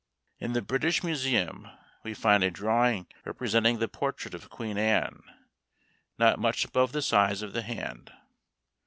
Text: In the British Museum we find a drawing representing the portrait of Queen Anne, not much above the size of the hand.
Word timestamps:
In 0.39 0.53
the 0.53 0.63
British 0.63 1.03
Museum 1.03 1.67
we 2.01 2.15
find 2.15 2.43
a 2.43 2.49
drawing 2.49 3.05
representing 3.23 3.77
the 3.77 3.87
portrait 3.87 4.33
of 4.33 4.49
Queen 4.49 4.75
Anne, 4.75 5.21
not 6.17 6.39
much 6.39 6.65
above 6.65 6.91
the 6.91 7.03
size 7.03 7.43
of 7.43 7.53
the 7.53 7.61
hand. 7.61 8.11